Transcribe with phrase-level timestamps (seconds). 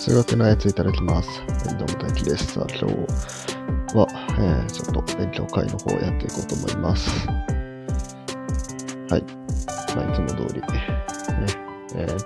[0.00, 1.28] 数学のやついただきます。
[1.66, 2.54] どうも大輝です。
[2.54, 2.94] さあ、今日
[3.94, 4.08] は、
[4.38, 7.28] えー、ちょっと勉強会の方をやっていこうと思います。
[7.28, 7.36] はい。
[9.94, 10.68] まあ、いつも通り、ね、
[11.96, 12.16] えー、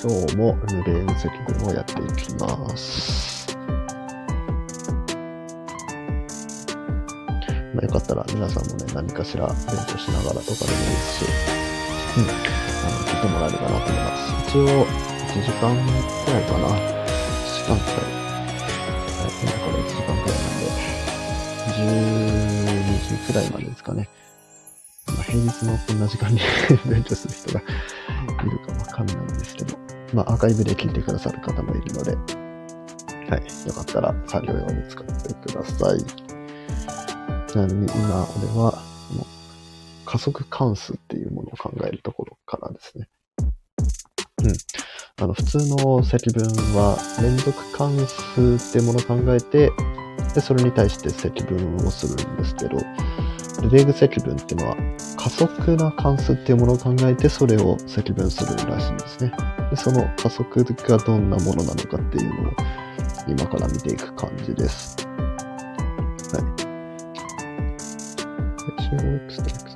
[0.00, 3.54] 今日もルレーン積分をやっていきます。
[7.74, 9.56] まあ、よかったら皆さんもね、何かしら勉
[9.86, 11.28] 強しながらとかでもいいですし、
[12.16, 14.48] うん、あの、聞いてもらえればなと思います。
[14.48, 15.76] 一応、1時間
[16.24, 16.99] くらいかな。
[17.70, 18.10] 1時間くらい。
[18.10, 20.66] はい、今から1時間くらいなんで、
[22.10, 24.08] 12時くらいまでですかね。
[25.06, 26.40] まあ、平日のこんな時間に
[26.86, 27.64] 勉強する人がい
[28.50, 29.78] るかわかんないんですけど、
[30.14, 32.16] まあ、アーカイブで聞いてくださる方もいるので、
[33.30, 36.00] はい、よかったら作業用に使ってください。
[37.48, 38.82] ちなみに今、俺は、
[40.04, 42.29] 加速関数っていうものを考えるところ
[45.30, 49.70] の、普通の積分は連続関数ってものを考えて、
[50.34, 52.76] で、それに対して積分をするんですけど、
[53.62, 54.76] ルレーグ積分っていうのは
[55.16, 59.32] 加速な関数っていうものを考えて、それを積分するらしいんですね。
[59.70, 62.52] で、その加速がどんなものなのかっていうのを
[63.28, 64.96] 今から見ていく感じです。
[66.32, 66.40] は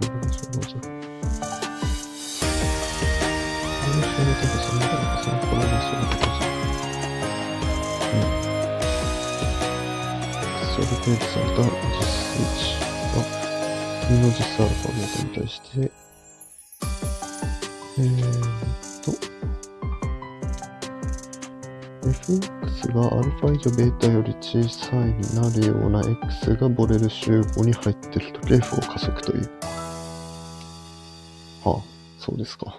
[0.01, 0.04] い。
[11.07, 11.21] うん。
[11.21, 12.81] それで定義された実数値
[13.13, 13.27] は、
[14.09, 15.93] 2の実数アルファベートに対して、
[17.99, 19.13] えーっと、
[22.09, 29.51] fx がアルファ以上ベータより小さいになるような x がボレル集合に入っているとき f を加速という。
[31.65, 31.83] はあ、
[32.19, 32.79] そうですか。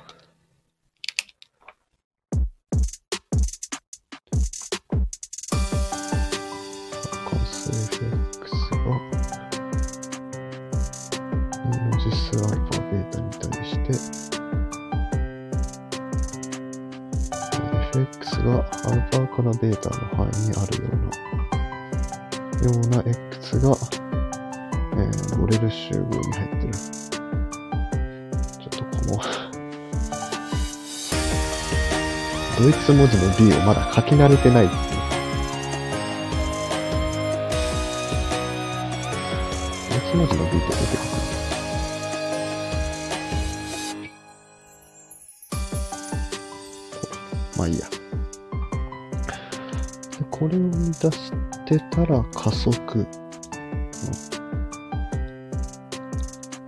[19.36, 23.76] からベータの範囲にあるような、ような x が、
[24.94, 26.74] えー、ボレル集合に入ってる。
[26.74, 29.20] ちょっとこの
[32.58, 34.82] ドイツ文字の B をまだ書き慣れてないっていう。
[39.90, 41.15] ドイツ文字の B って出てくる
[51.66, 53.00] てたら加速。
[53.00, 53.08] うん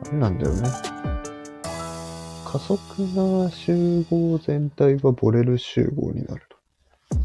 [0.08, 0.70] あれなんだよね。
[2.46, 2.80] 加速
[3.14, 6.44] な集合全体がボレル集合になる。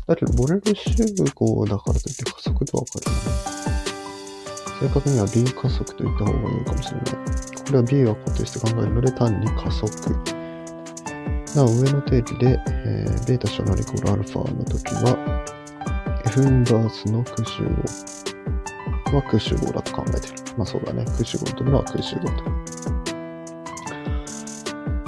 [0.06, 0.90] だけど、ボレル集
[1.34, 3.22] 合だからといって加速とわかるよね。
[4.80, 7.04] 正確には B 加速と言った方がいいかもしれない。
[7.04, 9.88] これは B は固定して考えるので単に加速。
[11.54, 15.41] なお、上の定義で、えー、ベータ小なりイコールアルファの時は、
[16.32, 17.68] F インバースの空集合
[19.16, 20.34] は空集合だと考えてる。
[20.56, 21.04] まあそうだね。
[21.04, 22.32] 空集合というのは空集合と。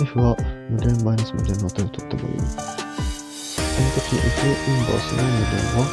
[0.04, 0.36] F は
[0.68, 2.36] 無限マイナス無限の値を取ってもいい。
[2.36, 5.88] その時 F インバースの無限は、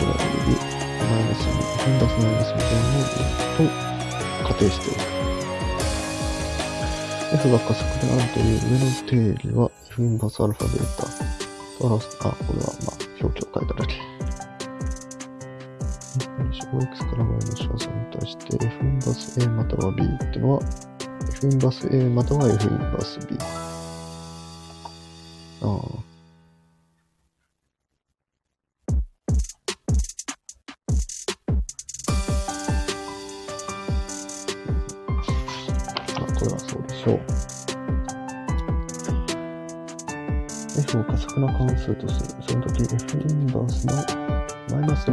[0.00, 0.58] これはより
[1.06, 3.06] マイナスに、F インバースマイナス無限の
[3.54, 3.70] と
[4.42, 5.06] 仮定しておく。
[7.36, 10.86] F が加速であるという上の定理は F インバースアルファベー
[11.38, 11.45] タ
[11.78, 12.18] と表す。
[12.22, 14.16] あ、これはまあ表記を変えただけ。
[16.72, 20.60] 5x から y の小数に対して F インバース A または B ってのは
[21.28, 23.36] F インバース A または F インバース B。
[25.62, 25.66] あ。
[25.66, 26.05] あ、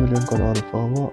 [0.04, 1.12] マイナス無限からアルファは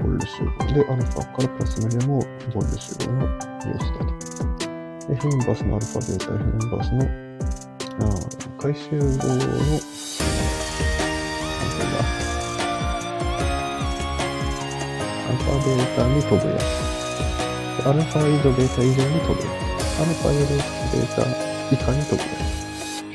[0.00, 2.22] ボル集合で、アルファからプラス無限も
[2.54, 3.36] ボル集合の様
[3.76, 4.16] 子だと。
[5.12, 7.04] F インバースのアルファベータ、F インバースの
[8.00, 9.20] あー回集合の、えー
[11.58, 12.00] なんていうんだ
[15.28, 16.64] アルファベータに飛ぶやつ。
[17.76, 20.00] でアルファ以上ベータ以上に飛ぶやつ。
[20.00, 21.20] アルファよりベータ
[21.70, 22.26] 以下に飛ぶや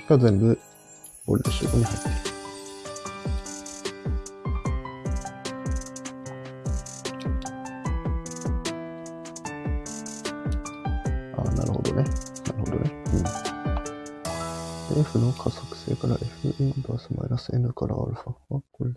[0.06, 0.10] つ。
[0.10, 0.60] が全部
[1.26, 2.33] ボル集合に入っている。
[17.44, 18.32] ス N からアルファ。
[18.32, 18.96] あ、これ、うん。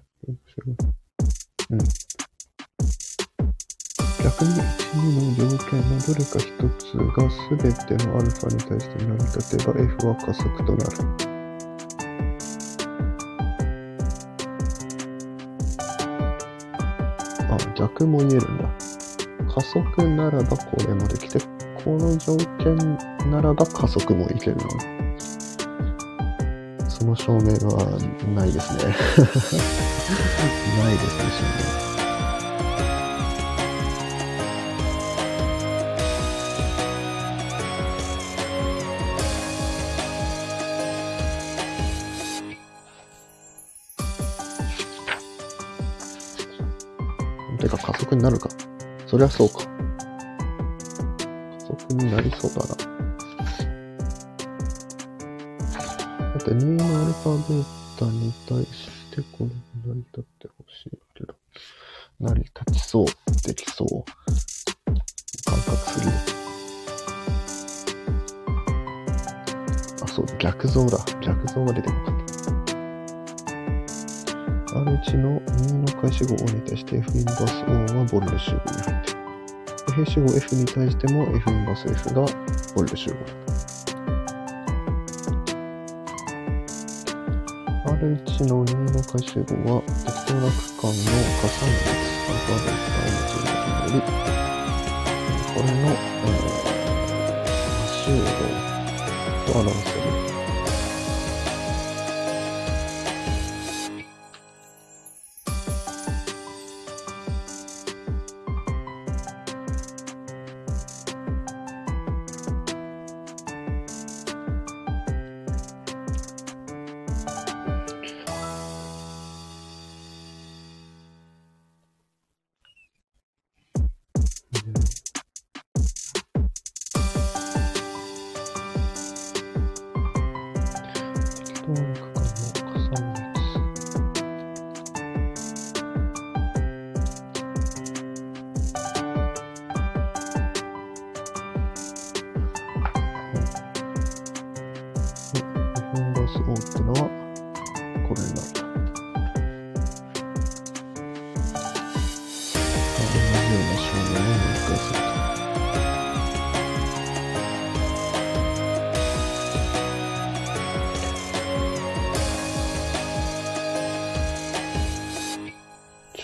[4.22, 4.62] 逆に1、
[4.94, 6.46] 2の条件のどれか一
[6.78, 7.58] つが全
[7.98, 10.90] てのアルファに対して成り立てば F は加速となる。
[17.50, 18.70] あ、逆も言えるんだ。
[19.52, 21.40] 加速ならばこれもできて、
[21.82, 22.76] この条件
[23.28, 25.05] ならば加速もいけるの。
[27.06, 27.86] の証明は
[28.34, 28.82] ないですね。
[28.84, 28.90] な
[30.90, 31.44] いですね、証
[31.82, 31.86] 明。
[47.58, 48.50] てか加速になるか。
[49.06, 49.60] そりゃそうか。
[49.60, 49.66] 加
[51.66, 52.76] 速になりそうだな。
[56.46, 57.64] って2のアルファベー
[57.98, 59.46] タに対してこれ
[59.84, 61.34] 成り立ってほしいけど。
[62.20, 63.06] 成り立ちそう。
[63.44, 63.88] できそう。
[65.44, 66.12] 感覚する。
[70.04, 70.98] あ、そう、逆像だ。
[71.20, 72.14] 逆像が出てこなかっ
[72.66, 72.76] た。
[74.76, 77.64] R1 の2の開始号 O に対して F インバース
[77.94, 79.20] O はボルル集合に入っている。
[79.94, 82.24] 平集合 F に対しても F インバース F が
[82.76, 83.45] ボルル集合。
[88.06, 91.10] R1 の2の回集合は適当な区間の
[91.42, 94.06] 加算率アルファベータを用いることにより、
[95.54, 98.24] これの、えー、集合
[99.52, 99.95] と表す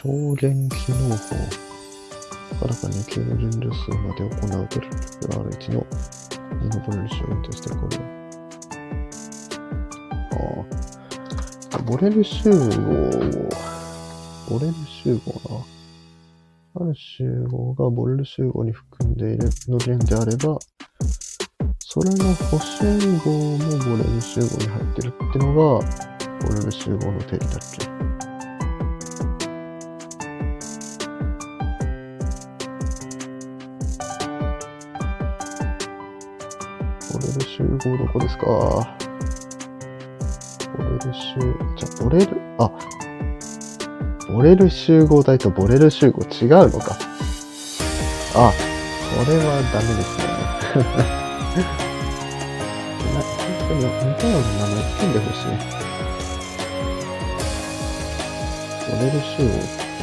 [0.02, 1.36] 超弦機能法。
[2.58, 5.86] からか2級の純度数まで行うトリプル R1 の
[6.60, 7.98] 2のボレル集合としてこれ。
[10.32, 11.78] ああ。
[11.82, 12.56] ボレル集合
[14.50, 15.64] ボレル集合
[16.74, 16.82] な。
[16.84, 20.58] ある集合がボレル集合に含んでいるの弦であれば、
[21.78, 22.84] それの補集
[23.24, 25.46] 合もボレル集合に入ってるっての
[25.78, 25.86] が、
[26.40, 27.81] ボレル集合の定義だっけ？
[37.82, 38.86] こどこですかボ
[40.84, 41.34] レル集、
[41.76, 42.70] じゃ、ボレル、あ、
[44.32, 46.96] ボレル集合体とボレル集合違うのか。
[48.36, 50.24] あ、それはダメですね。
[53.14, 55.46] な、本当に似たような名前つんでほしい。
[58.92, 59.50] ボレル集合っ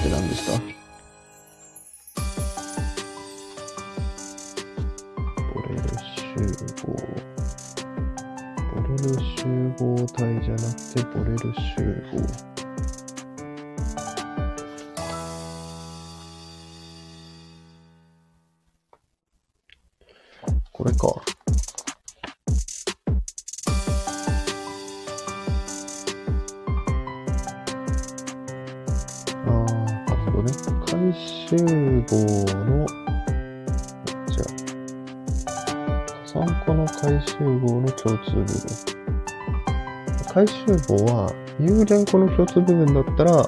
[0.03, 0.78] て何でした
[42.09, 43.45] 有限個の共通部分だったら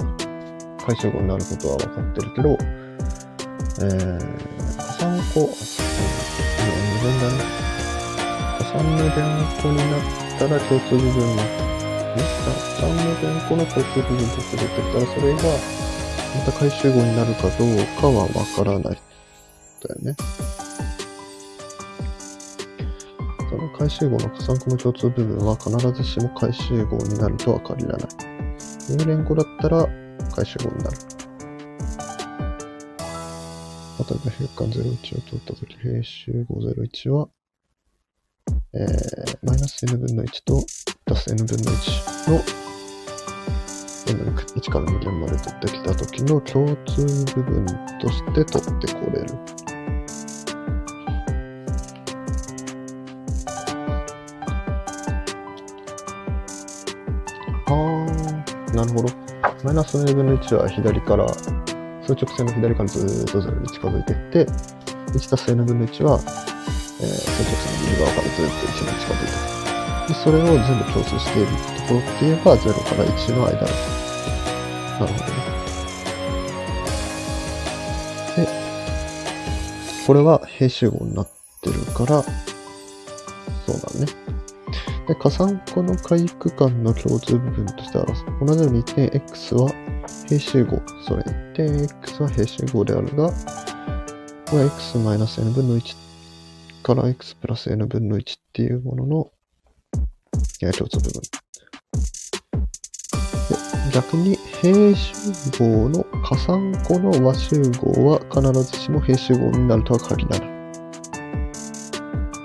[0.85, 7.41] 回集合になることは分かってるけど、えー、加算個、うん、無限だね。
[8.59, 9.09] 加算無限
[9.61, 10.01] 個になっ
[10.37, 12.21] たら共通部分に、加
[12.79, 15.37] 算無限個の共通部分として出てきたら、それが
[16.35, 19.01] また回集合になるかどうかは分からない。
[19.81, 20.15] だよね。
[23.49, 28.30] その回集合の加算項の共通部分は必ずしも回集合になるとは限らない。
[28.99, 29.87] 有連語だったら
[30.31, 30.97] 回集合になる。
[33.99, 37.29] 例えば、変換01を取ったとき、平集合01は、
[38.73, 40.65] えー、マイナス n 分の1と
[41.05, 42.39] プラス n 分の1の
[44.07, 47.65] n1 から2連まで取ってきたときの共通部分
[48.01, 49.70] として取ってこれる。
[58.81, 59.13] なるほど。
[59.63, 64.51] マイナス n 分の1は左から、数直線の左からずっと0に近づいていって、
[65.13, 69.61] 1たす n 分の1は、えー、数直線の右側からずっと1に近づいていく。
[70.07, 71.53] でそれを全部共通していると
[71.89, 73.61] ころって言えば、0から1の間だ。
[73.61, 75.41] なるほどね。
[78.35, 78.47] で、
[80.07, 81.27] これは平集合になっ
[81.61, 84.40] てるから、そうだね。
[85.07, 88.05] で、加算項の回区間の共通部分としては、
[88.39, 89.69] 同じように点 x は
[90.27, 90.81] 平集合。
[91.07, 93.29] それ点 x は平集合であるが、
[94.47, 95.95] これは x-n 分の1
[96.83, 99.31] から x プラス n 分の1っていうものの
[100.59, 101.21] 共通部分。
[103.93, 105.13] 逆に平集
[105.59, 110.51] 合の加算項の和集合は必ずしも平集合になるとは限らない。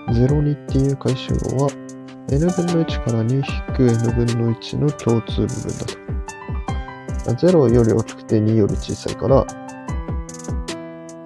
[0.09, 1.86] 02っていう回集合は
[2.29, 3.43] n 分の1から2引
[3.75, 5.95] く n 分の1の共通部分だと。
[7.47, 9.47] 0より大きくて2より小さいから、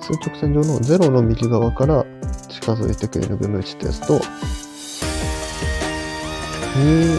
[0.00, 2.04] 数直線上の0の右側から
[2.48, 4.20] 近づいていく n 分の1ってやつと、
[6.76, 7.18] 2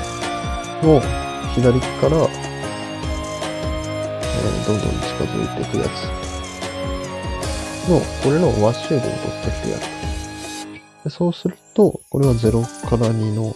[0.84, 1.02] の
[1.56, 2.52] 左から、えー
[4.66, 6.04] どんどん近づいていくやつ
[7.90, 9.88] の、これの和集合を取ってきてやると。
[11.04, 13.56] でそうすると、これは0から2の、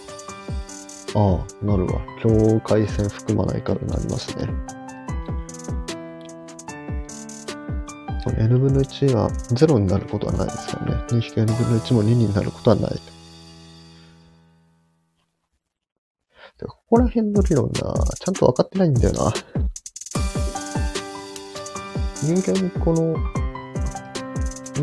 [1.16, 2.02] ああ、なるわ。
[2.22, 4.46] 境界線含まないからなりますね。
[8.22, 11.04] これ n 分の1は0になることはないですからね。
[11.08, 12.90] 2引く n 分の1も2になることはない。
[16.58, 19.32] でここら辺の理論な、ちゃんと分かってないんだよな。
[22.24, 23.16] 有連この、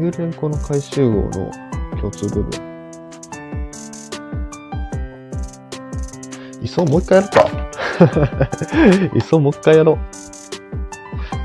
[0.02, 1.52] 有連この回集合の
[2.00, 2.73] 共通部分。
[6.74, 7.48] いっそもう一回やるか。
[9.16, 9.98] いっそもう一回やろう。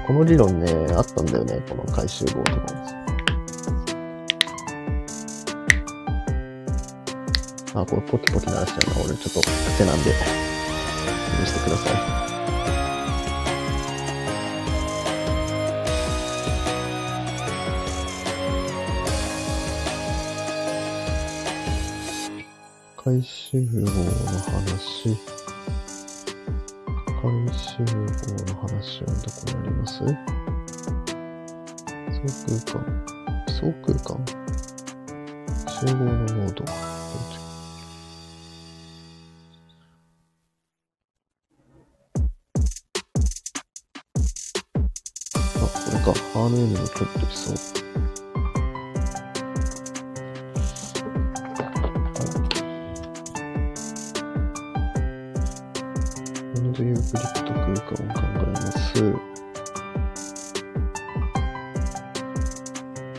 [0.06, 2.66] この理論ね、あったんだよね、この回収棒とか。
[7.74, 9.04] あ、これポキポキ鳴らしちゃうな。
[9.04, 10.12] 俺ちょっと手なんで。
[11.40, 12.27] 許してください。
[23.08, 25.16] 回集合の話。
[27.22, 27.24] 回
[27.56, 27.88] 集合
[28.44, 30.04] の話はどこにあります？
[32.28, 32.84] 総空間。
[33.48, 34.20] 総空間
[35.66, 36.64] 集合の濃度。
[36.66, 36.70] あ、
[45.72, 46.12] これか。
[46.34, 47.87] RN のちょっと基礎。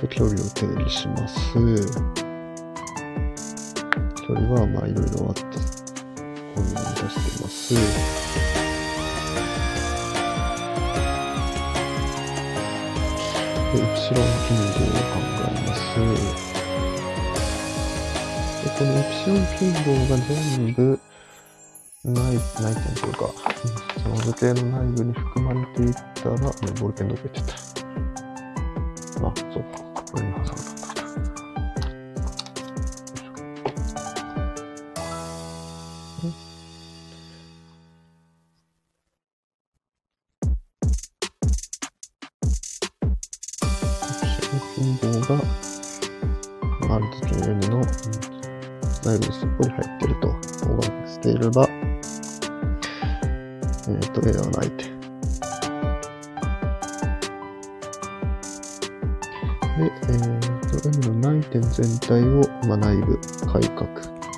[0.07, 1.53] 距離を定義します。
[4.27, 5.49] 距離はまあいろいろあって、こ
[6.57, 7.73] ういうのに出しています。
[13.71, 15.79] で、イプシロン頻度を考えます。
[18.63, 20.79] で、このイプシロン頻度が全部、
[22.05, 23.19] ない、ない点というか、
[24.01, 27.53] その図形の内部に含まれていったら、もうボールペンどこ行ってた。
[29.27, 29.88] あ、そうか。
[30.11, 30.68] これに挟む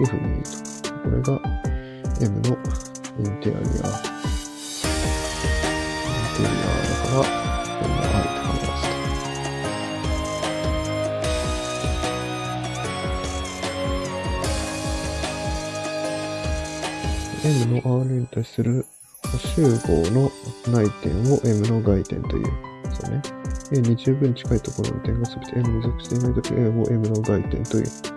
[0.01, 0.49] いうふうにと。
[1.03, 1.39] これが
[2.21, 2.57] M の
[3.19, 3.59] インテリア。
[3.59, 3.69] インテ
[6.39, 8.83] リアだから、これが I って考えます
[17.43, 17.47] と。
[17.47, 18.85] M の R に対する
[19.31, 19.67] 補集合
[20.11, 20.31] の
[20.67, 22.45] 内点を M の外点という。
[22.91, 23.21] そうね。
[23.73, 28.10] A に十分近いところの点が全て M に属していないとき A を M の外点という。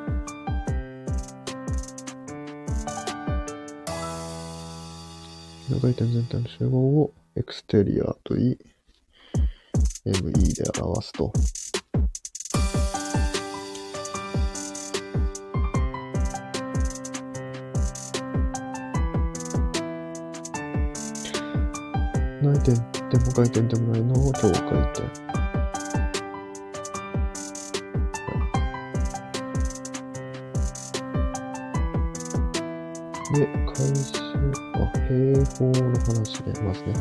[5.84, 8.58] の外点全体の集合をエクステリアといい、
[10.06, 11.30] ME で表すと。
[22.42, 22.74] 内点
[23.10, 25.34] でも外点でもないのを境界点。
[33.34, 34.63] で、回収、
[35.06, 36.94] 平方の話でますね。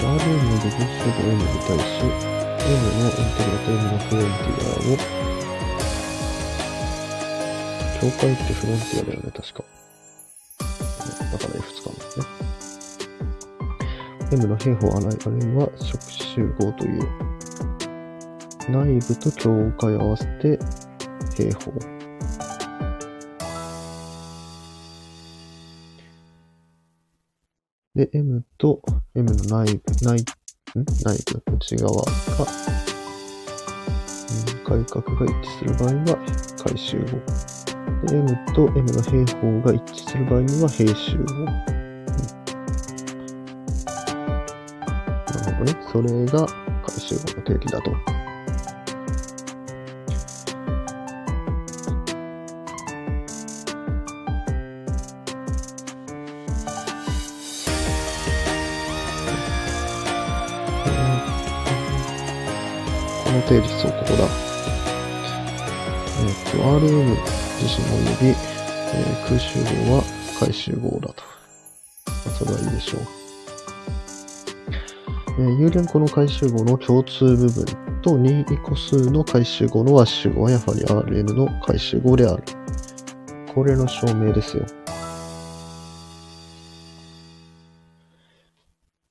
[0.00, 4.96] R の部分集合 M に対し、M のインテグラと M のフロンティアを、
[8.00, 9.64] 境界ってフロンティアだよね、確か。
[11.32, 12.24] だから F 使うんですね。
[14.32, 15.10] M の平方あるい
[15.56, 17.02] は触手集合という
[18.70, 20.58] 内部と境界を合わせて
[21.36, 21.99] 平方。
[28.00, 28.80] で、M と
[29.14, 30.24] M の内部、内、ん？
[31.04, 32.04] 内部の、内側が、
[34.64, 36.16] 外角が一致する場合は
[36.64, 37.04] 回集合。
[38.06, 41.24] で、M と M の平方が一致する場合には平集合。
[41.24, 41.52] うん、な
[45.34, 45.76] るほどね。
[45.92, 46.46] それが
[46.86, 48.19] 回集合の定義だと。
[63.50, 64.28] 定理そう、ここだ。
[66.20, 67.16] えっ、と、RM
[67.58, 67.82] 自身
[68.14, 69.58] 及び、えー、空集
[69.88, 70.04] 合は
[70.38, 71.24] 回集合だと。
[72.38, 73.00] それはいいでしょう。
[75.40, 77.64] えー、有連個の回集合の共通部分
[78.02, 82.44] と任意個数の回集合の和集合はやはり Rn の回集合である。
[83.52, 84.64] これの証明ですよ。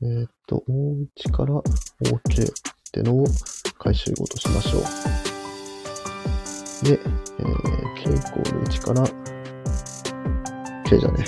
[0.01, 2.51] えっ、と、O1 から OK っ
[2.93, 3.25] てのを
[3.79, 4.83] 回集合としましょう。
[6.85, 6.99] で、
[7.39, 9.07] えー、k イコール1から
[10.85, 11.25] k じゃね。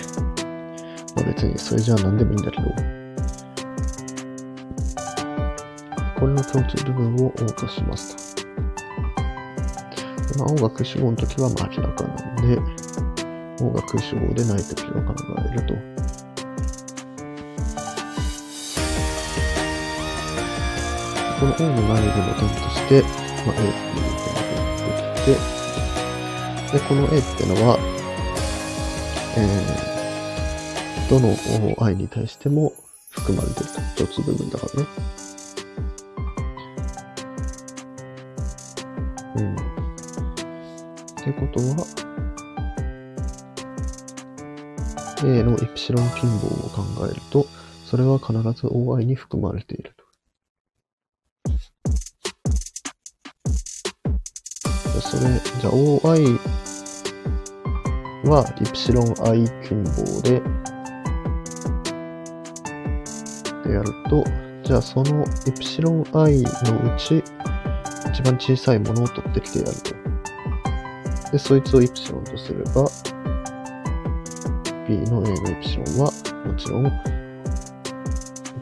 [1.16, 2.64] まあ別にそれじゃあ何でもいいんだけど、
[6.20, 8.44] これの共通部分を O としますと。
[10.38, 12.60] まあ、O が空集合の時はまあ明らかなんで、
[13.64, 15.16] O が空集合でない時を考
[15.50, 15.91] えると。
[21.42, 24.46] この O の内部の点として、まあ、A っていう点が
[24.78, 27.80] 出てきて、で、この A っていうのは、
[29.38, 31.36] えー、どの
[31.84, 32.74] i に対しても
[33.10, 34.06] 含まれてると。
[34.06, 34.88] 共通部分だからね。
[39.38, 39.56] うん。
[39.56, 39.58] っ
[41.24, 41.88] てことは、
[45.26, 47.48] A のイプシロン近傍を考えると、
[47.84, 49.91] それは必ず OI に含まれている
[55.22, 55.28] と。
[55.28, 56.40] それ、じゃあ OI
[58.26, 60.42] はイプシロン i 近傍で、
[63.64, 64.24] でやると、
[64.64, 67.24] じゃあそのイプシロン i のうち、
[68.12, 71.32] 一番小さいものを取ってきてやると。
[71.32, 72.90] で、そいつをイプシロンとすれば、
[74.88, 76.12] B の A のイプシロンは、
[76.46, 76.92] もちろん、イ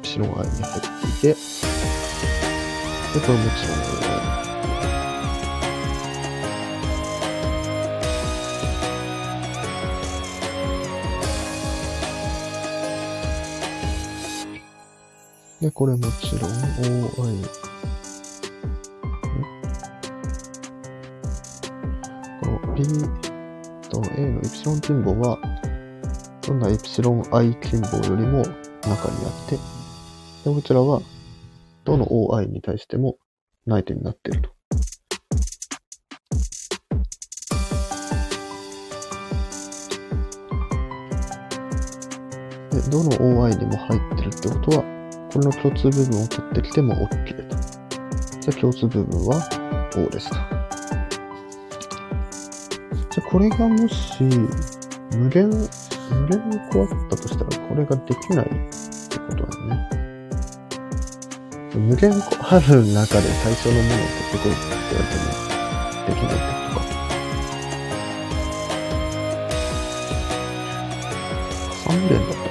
[0.01, 0.81] プシロン i に入っ
[1.21, 1.39] ていて、
[3.13, 4.18] で、これもちろん
[15.61, 17.43] で、これもちろん OI。
[22.39, 22.83] この B
[23.89, 25.37] と A のイプシロン近傍は、
[26.47, 28.55] どんなイプシロン i 近傍よりも中に
[28.87, 29.57] あって、
[30.45, 31.01] で、こちらは、
[31.83, 33.17] どの OI に対しても
[33.65, 34.51] 内点になっていると。
[42.71, 44.88] で、どの OI にも入ってるってことは、
[45.31, 47.55] この共通部分を取ってきても OK と。
[48.41, 49.47] じゃあ共通部分は
[49.95, 50.35] O ですと。
[50.35, 55.67] じゃあこれがもし、無限、無
[56.27, 58.49] 限に壊ったとしたら、これができないっ
[59.09, 59.89] てことだよね。
[61.75, 65.29] 無限ある中で最初のものを取ってこいって言われても、
[66.07, 66.87] できないってことか。
[71.85, 72.48] 3連だった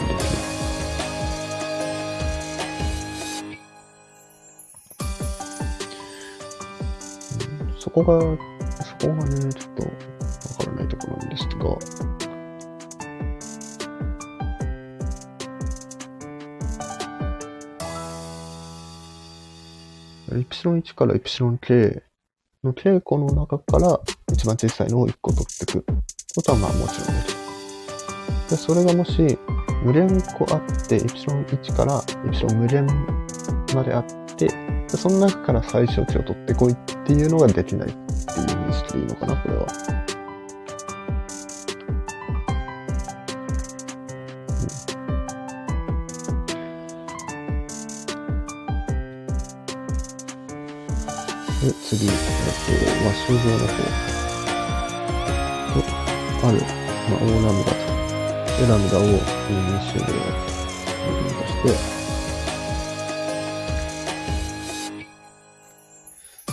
[8.05, 8.21] こが、
[8.85, 9.91] そこがね、ちょっとわ
[10.59, 11.79] からないところなんですが、
[20.39, 22.03] イプシロン1からイプシロン K
[22.63, 24.01] の稽古の中から
[24.33, 25.85] 一番小さいのを1個取っていく。
[26.35, 27.39] ことはまあもちろんできる。
[28.51, 29.39] で、それがもし
[29.83, 32.87] 無連個あって、イプシロン1からイプシロン無連
[33.75, 34.05] まであっ
[34.37, 39.67] て、その中から最小値を取ってこいっていうのができないっていう認識でいいのかな、これは。
[51.61, 52.21] で、次、えっと、
[53.05, 54.09] まあ、集合の方。
[55.75, 56.61] と、ある、
[57.11, 57.77] まあ、大ラムダと。
[58.59, 61.53] で、ラムダを2集合部分とし
[61.93, 61.98] て、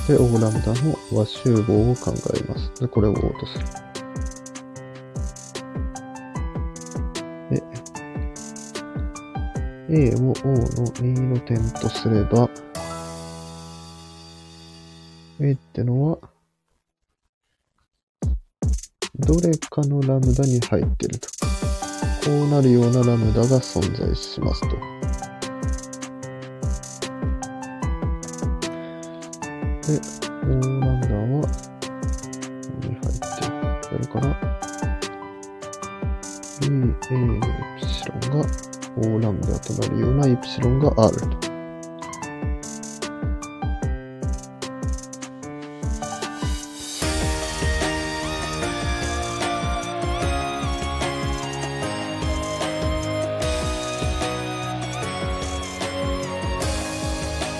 [0.07, 2.71] で、大ラムダの和集合を考えます。
[2.79, 3.65] で、これを O とする。
[7.49, 7.63] で、
[9.89, 12.49] A を O の2の点とすれば、
[15.39, 16.19] A ってのは、
[19.17, 21.29] どれかのラムダに入ってると。
[22.25, 25.04] こうなるようなラムダが存在しますと。
[29.85, 31.53] で、O ラムダは、こ
[32.81, 33.13] こに入っ
[33.87, 34.25] てるから、
[36.59, 37.39] B、A のイ
[37.79, 38.47] プシロンが
[38.97, 41.27] O ラムダとなるようなイプシロンがあると。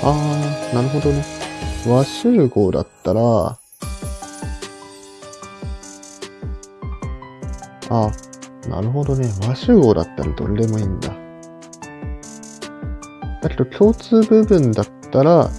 [0.02, 1.35] あー、なるほどね。
[1.86, 9.30] 和集合だったら、あー、なるほどね。
[9.48, 11.15] 和集合だったらどれでもいいんだ。
[13.41, 15.50] だけど共通部分だったら、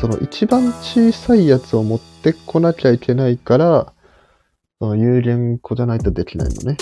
[0.00, 3.92] その一番小さいやつを持ってこなきゃいけないから、
[4.78, 6.76] その有限個じゃないとできないのね。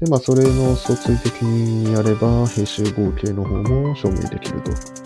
[0.00, 4.99] で、まあ、それの相対的にやれば、平集合形の方も証明できると。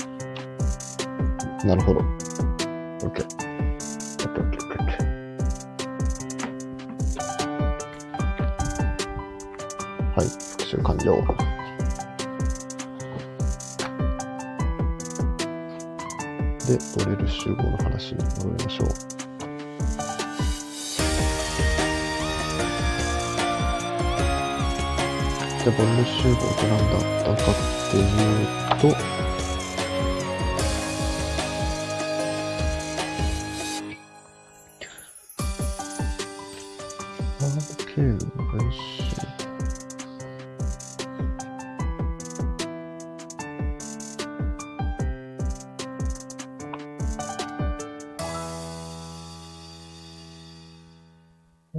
[1.64, 2.00] なるほど。
[2.00, 3.24] OK。
[10.14, 11.04] はい、復習完了。
[16.66, 18.88] で、ドレル集合の話に戻りましょう。
[25.64, 27.54] じゃあ、ボル集合って何だったかっ
[27.90, 28.04] ていう
[28.80, 29.23] と、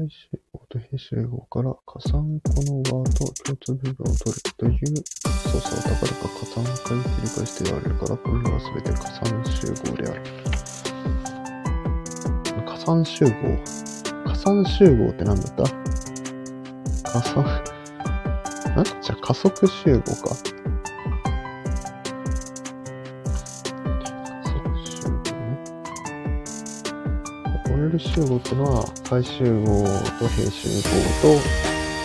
[0.06, 4.78] 最終号と非集合から加算個の和と共通部分を取るという
[5.26, 10.22] 操作をたかだか加算回繰り返してやられるから、これらは全て加算集合である。
[12.66, 13.32] 加算集合。
[14.28, 15.64] 加算集合って何だった？
[17.12, 17.44] 加算、
[18.76, 20.36] なんじゃ加速集合か。
[27.96, 29.86] ル集合ってのは、回集合
[30.20, 30.84] と平集合
[31.22, 31.40] と、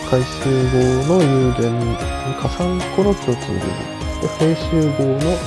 [0.09, 1.67] 回集合の有限、
[2.41, 3.61] 加算個の共通部分。
[4.21, 5.37] で、平集合の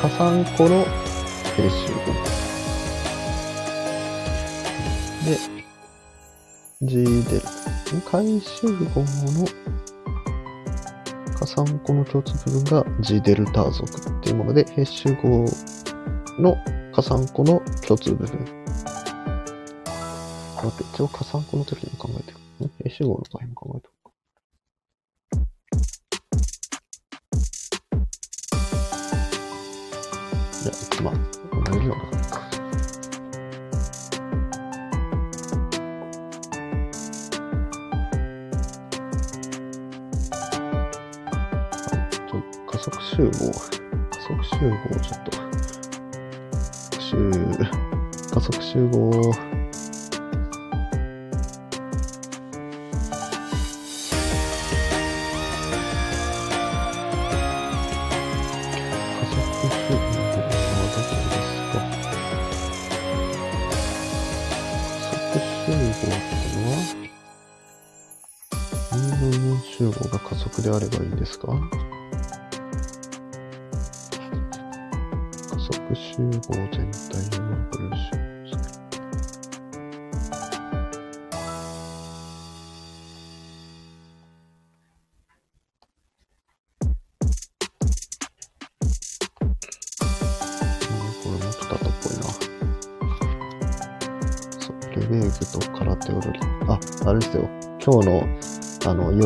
[0.00, 0.84] 加算個の
[1.54, 1.98] 平集合。
[5.26, 5.36] で、
[6.82, 7.42] G デル。
[8.10, 9.46] 回集合の
[11.38, 15.44] 加算個の共通部分が G デルタ属っていうもので、平集合
[16.38, 16.56] の
[16.94, 18.55] 加算個の共通部分。
[20.66, 22.38] 待って、一応加算個の時に考えてる。
[22.66, 24.12] ん平集合の場合も考えておく。
[30.64, 31.14] いや、まあ、
[31.70, 32.40] 同じようなじか。
[42.10, 43.30] ちょ加速集合。
[44.10, 45.30] 加速集合、ちょっと。
[47.00, 47.14] 集、
[48.32, 49.55] 加速集合。
[69.06, 71.46] 2分分集合が加速であればいいんですか？
[75.48, 76.30] 加速集合
[76.72, 77.90] 全体をマークル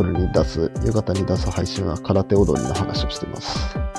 [0.01, 3.90] 夜に出す、夕方に出す配信は空手踊りの話をしてます。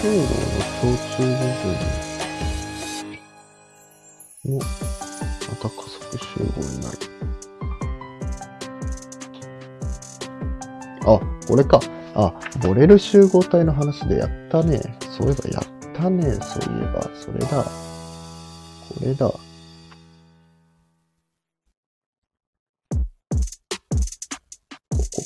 [0.00, 0.20] 集合の
[0.80, 1.74] 共通部分
[4.44, 4.64] も、ま
[5.56, 6.98] た加速集合になる。
[11.04, 11.80] あ、これか。
[12.14, 12.32] あ、
[12.62, 14.80] ボレル集合体の話でやったね。
[15.18, 16.22] そういえばやったね。
[16.42, 17.64] そういえば、それだ。
[17.64, 17.70] こ
[19.02, 19.26] れだ。
[19.28, 19.40] こ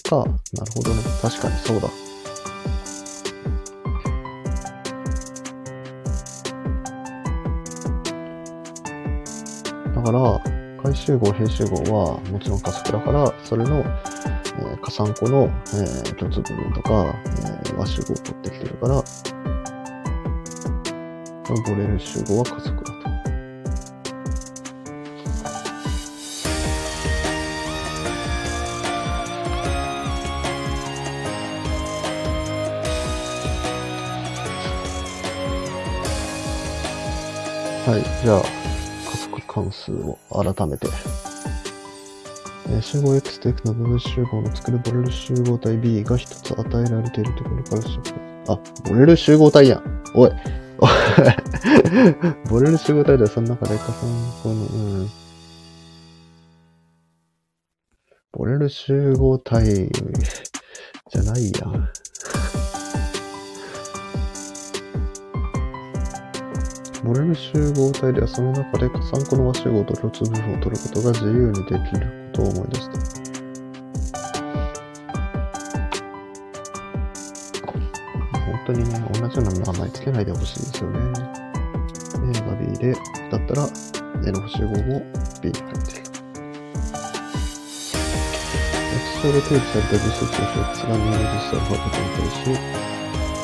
[0.09, 0.31] こか。
[0.55, 1.03] なるほどね。
[1.21, 1.91] 確かにそうだ。
[10.03, 10.41] だから、
[10.83, 19.05] 回集合、閉集合はもちろん加速だから、それの、えー加算項の、えー共通部分とか、えー和集合を取ってきてるから、こ
[21.55, 22.93] のボレル集合は加速だと。
[37.91, 38.25] はい。
[38.25, 38.62] じゃあ、
[39.53, 40.87] 関数を改めて。
[42.69, 48.55] えー集合 X と X の部分集合の作るボレル集合体 B が一つ与えられているところから集合。
[48.55, 50.03] あ、ボレル集合体やん。
[50.15, 50.31] おい。
[52.49, 53.95] ボレル集合体ではその中で加算
[54.43, 55.11] 項の、うん。
[58.33, 59.65] ボレル集合体
[61.11, 61.89] じゃないやん。
[67.05, 72.93] ボレル集合体ではその中で加算項の和集合と共通部分を取ることが自由にできることを思い出した。
[78.39, 80.99] 本当にね、同じような名前つけないでほしいですよね。
[82.23, 82.99] A が B で、だ
[83.37, 83.69] ったら
[84.25, 85.03] A の集合も
[85.43, 86.03] B に入っている。
[88.95, 92.47] X 上で定義された実質を X が2の実質アルファベットに対し、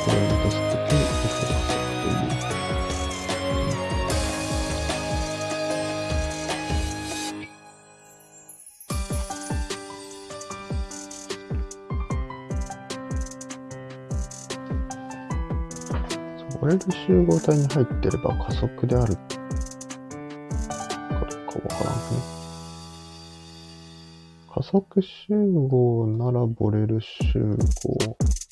[0.05, 1.18] これを満たすとき、
[16.91, 19.21] 集合体に入ってれば加速であるか
[21.11, 22.39] どうかわからんね。
[24.55, 25.35] 加速集
[25.69, 27.41] 合ならボレル集
[27.85, 28.48] 合。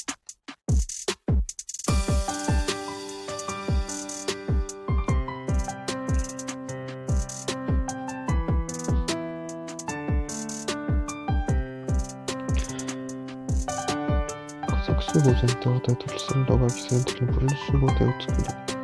[15.27, 18.76] 加速集合全体を与えた基線らが基線的にボレル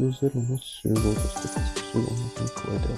[0.00, 2.96] 複ゼロの集合として仮想集合の中に加えてある。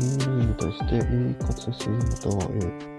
[0.00, 2.93] に対して、いい活性または良い。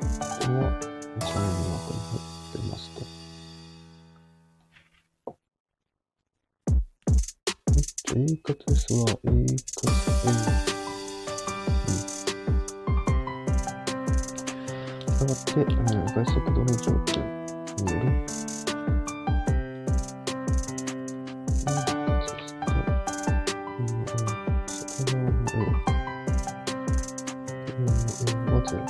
[28.65, 28.86] answer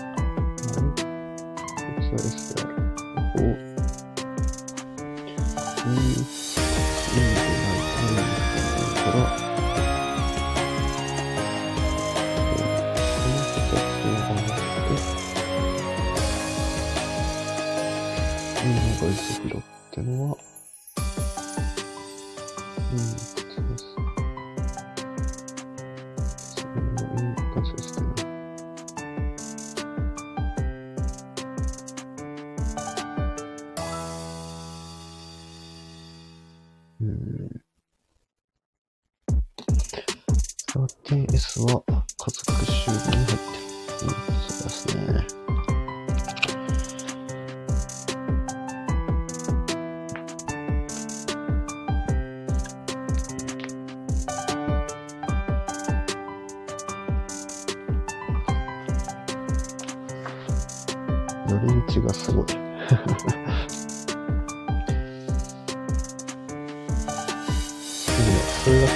[1.98, 2.75] it's a square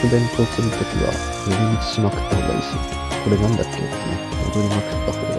[0.10, 1.14] 弁当するときは
[1.46, 2.74] 寄り道しまくった方がいいし、
[3.24, 3.94] これなんだっけってね、
[4.48, 5.39] 戻りまくった方が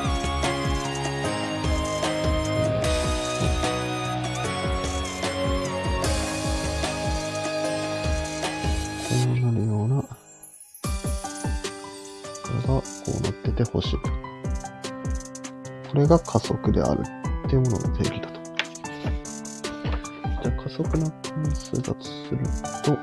[16.11, 17.01] が加速である
[17.47, 18.41] っていうものの定義だと。
[20.43, 22.39] じゃあ加速の関数だとする
[22.83, 22.97] と、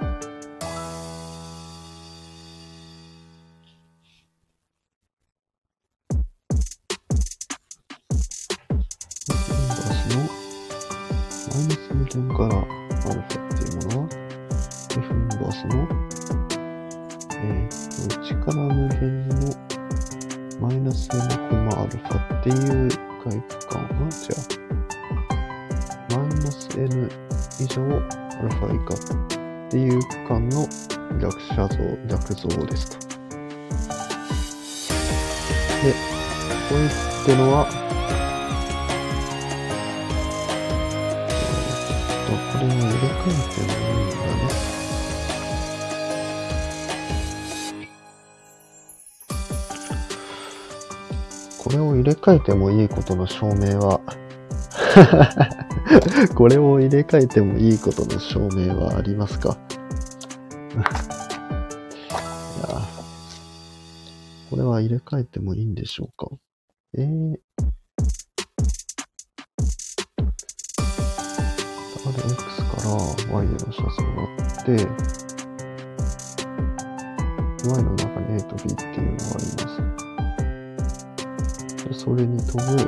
[52.19, 54.01] 替えてもいいことの証明は。
[56.35, 59.57] これを入れ替えてもいいことの証明はありますか？
[60.75, 60.85] いや
[64.51, 66.29] これは入れ替えてもいいんでしょうか？
[66.97, 67.35] えー、
[72.09, 72.77] X か
[73.31, 74.25] ら Y の写像があ
[74.62, 74.73] って、
[77.69, 80.07] Y の中に A と B っていうのがあります。
[81.89, 82.84] でそれに飛ぶ、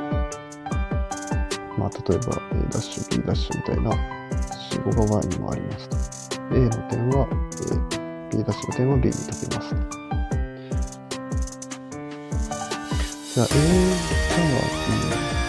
[1.75, 3.91] まあ、例えば A ダッシュ、B ダッシュみたいな
[4.69, 5.89] 集合が前にもあります
[6.29, 6.37] と。
[6.53, 7.27] A の点は
[8.31, 9.75] A、B ダッシュの点は B に飛びますと。
[13.33, 13.49] じゃあ A
[14.29, 15.40] タワー B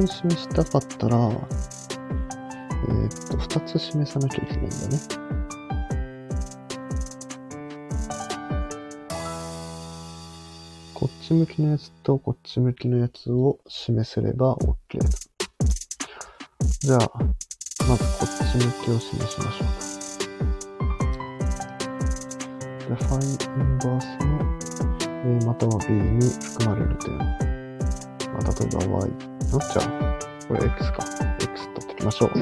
[0.00, 4.98] を示したかったら、えーっと、二つ示さなきゃいけないんだね。
[10.94, 14.98] こっち向きのやつとこっち向きのやつを示せれば OK。
[16.80, 17.10] じゃあ、
[17.88, 20.00] まずこっち向きを示しましょうか。
[22.96, 24.30] ファインインバースの
[25.24, 27.49] A または B に含まれる点。
[28.42, 29.10] まあ、例えば Y
[29.52, 31.04] なっちゃんこれ X か。
[31.40, 32.32] X 取ってきましょう。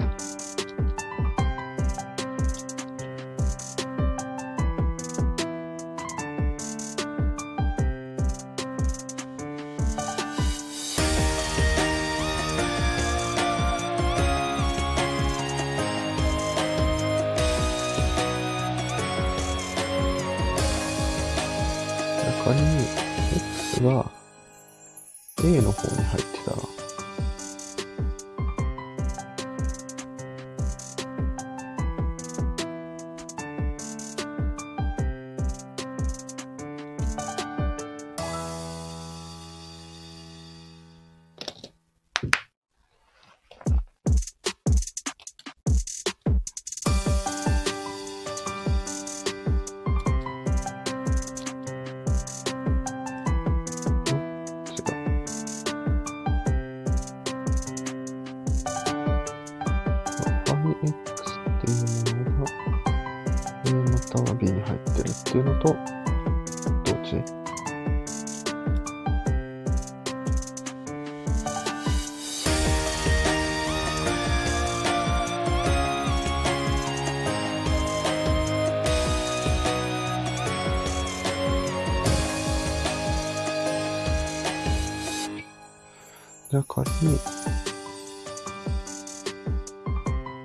[86.84, 87.18] かに、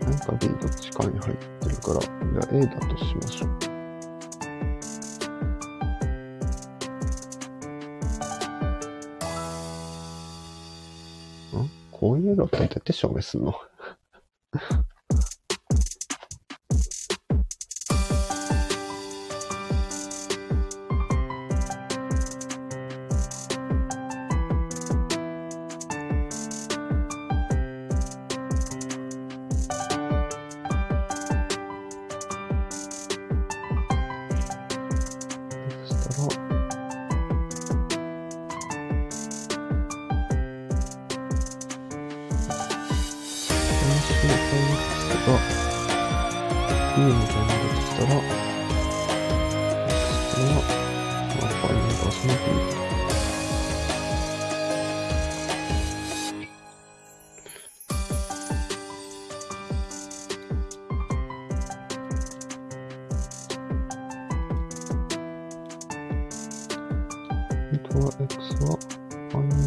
[0.02, 2.10] なん、か B どっちかに入ってるから、じゃ
[2.44, 3.50] あ A だとしましょう。
[11.62, 11.70] ん？
[11.92, 13.54] こういうのってどうやって証明すんの？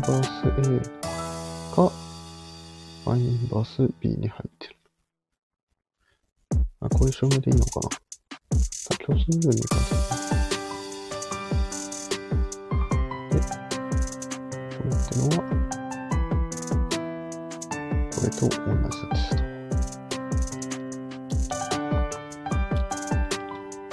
[0.00, 0.62] バース A
[1.74, 1.90] か
[3.04, 4.76] ファインバース B に入ってる。
[6.80, 7.88] あ、こういう証明でいいのかな？
[7.88, 9.94] あ、共通部分に関して
[13.30, 13.40] で、
[14.76, 15.36] これってのは、
[18.12, 18.50] これと同
[18.90, 19.20] じです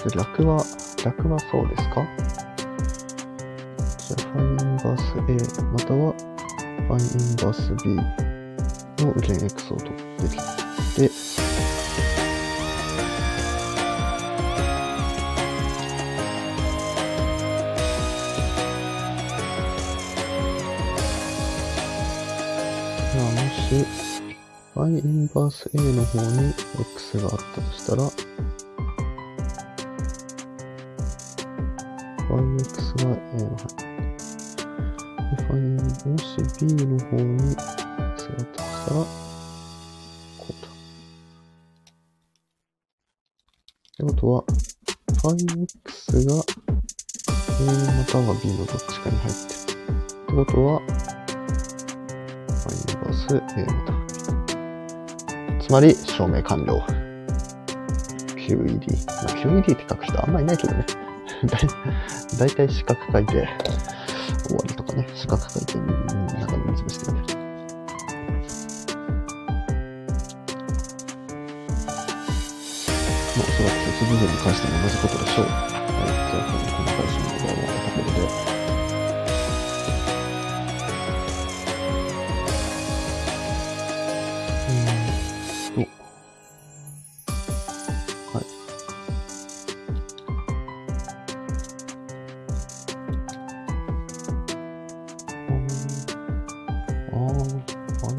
[0.04, 0.10] と。
[0.10, 0.52] で、楽は、
[1.04, 1.96] 楽はそうですか？
[3.98, 7.04] じゃあ、ファインバース A、または、ファイ
[7.34, 11.10] ンバース B の右辺 X を取ってきて、
[23.14, 23.88] じゃあもし、
[24.74, 28.12] ファインバース A の方に x があったとしたら、
[62.38, 63.48] 大体四角書いて、
[64.48, 65.42] 終わりとかね、四角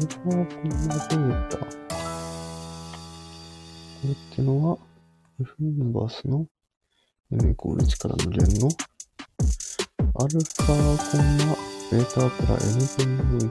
[0.05, 1.57] ァはこんなデータ。
[1.57, 1.65] こ
[4.03, 4.77] れってのは、
[5.41, 6.45] F インバースの
[7.31, 8.69] n イコール1からの弦の、
[10.15, 10.67] アルファ
[11.11, 11.55] コンマ
[11.91, 13.45] ベータプラ n 分の1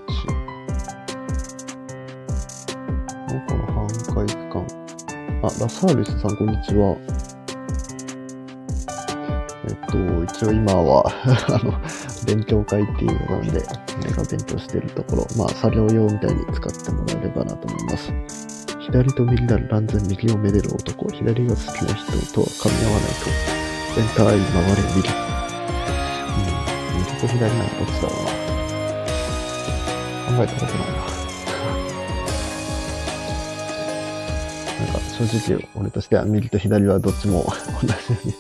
[3.34, 4.66] のこの半回区間。
[5.42, 6.96] あ、ラサールスさんこんにちは。
[9.66, 11.04] えっと、一応今は、
[11.48, 11.72] あの、
[12.26, 13.62] 勉強会っていうのなんで、
[14.02, 18.12] 俺が勉強しているところ、まあ、作業用みたいに使ってもらえればなと思います。
[18.86, 21.08] 左と右なら乱然右をめでる男。
[21.10, 23.24] 左が好きな人とは噛み合わないと。
[23.94, 25.08] 全体回れ右。
[25.08, 25.12] う
[26.92, 26.98] ん。
[26.98, 28.30] 右と左ならどっちだろうな。
[30.26, 30.94] 考えたことないな。
[34.84, 37.44] なんか正直俺としては右と左はどっちも
[37.80, 38.34] 同じように。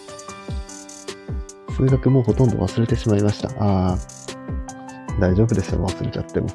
[1.74, 3.48] 数学もほとんど忘れてしまいました。
[3.58, 3.98] ああ、
[5.20, 6.48] 大丈夫ですよ、忘れちゃっても。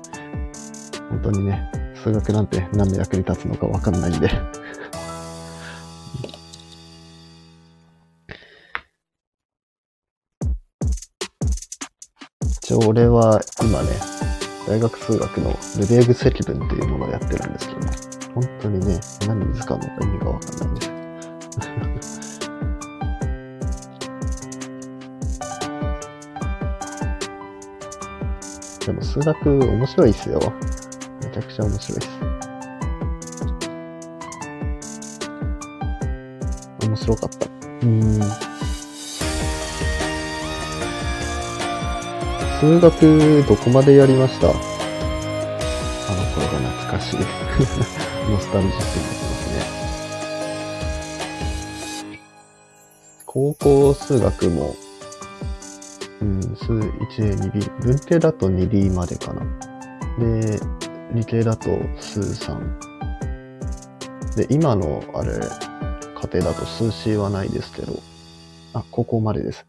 [1.09, 4.29] 本当にね、数学なんて何の役に立つのかわかんないんで。
[12.61, 13.89] 一応俺は今ね、
[14.67, 15.49] 大学数学の
[15.79, 17.85] ルベーグ積分っていうものをやってるんですけども、
[18.35, 21.98] 本当にね、何に使うのか意味がわかんないんで。
[29.11, 30.39] 数学面白いっすよ。
[31.23, 32.09] めちゃくちゃ面白いっす。
[36.87, 37.45] 面白かった。
[37.47, 38.21] うーん。
[42.59, 44.49] 数学どこまでやりました？
[44.49, 44.59] あの
[46.35, 47.17] 頃が懐かしい。
[48.29, 49.59] ノスタルジックになってますね。
[53.25, 54.75] 高校数学も
[56.21, 57.81] うん、数 1A、2B。
[57.81, 59.41] 文系だと 2D までかな。
[60.19, 60.59] で、
[61.13, 62.89] 理系だと数3。
[64.35, 67.93] で、今の、あれ、家庭だと数 C はないですけど、
[68.73, 69.65] あ、高校までです。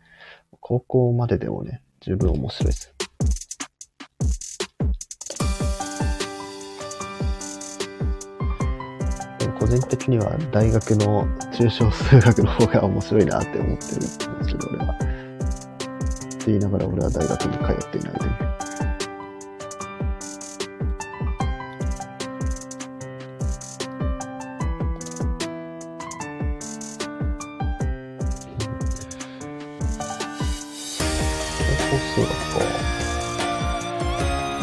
[0.60, 2.94] 高校まででもね、十分面白いです。
[9.38, 15.09] で個人的には大学の抽象数学の方が面白いなって思ってるんですけど、俺は。
[16.50, 18.50] 言いながら俺は大学に通っていないという。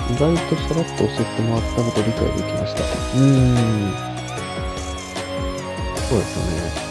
[0.09, 2.81] 意外とさらっと教えてもらったこと理解できました。
[2.81, 3.93] うーん。
[6.09, 6.86] そうですよね。